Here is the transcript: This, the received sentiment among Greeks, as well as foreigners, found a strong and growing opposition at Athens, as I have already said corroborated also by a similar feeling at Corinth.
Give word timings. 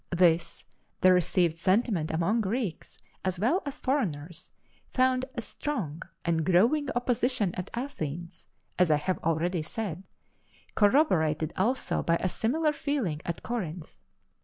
This, 0.09 0.65
the 1.01 1.13
received 1.13 1.59
sentiment 1.59 2.09
among 2.09 2.41
Greeks, 2.41 2.99
as 3.23 3.39
well 3.39 3.61
as 3.67 3.77
foreigners, 3.77 4.51
found 4.89 5.25
a 5.35 5.43
strong 5.43 6.01
and 6.25 6.43
growing 6.43 6.89
opposition 6.95 7.53
at 7.53 7.69
Athens, 7.75 8.47
as 8.79 8.89
I 8.89 8.95
have 8.97 9.19
already 9.19 9.61
said 9.61 10.01
corroborated 10.73 11.53
also 11.55 12.01
by 12.01 12.15
a 12.15 12.27
similar 12.29 12.73
feeling 12.73 13.21
at 13.25 13.43
Corinth. 13.43 13.99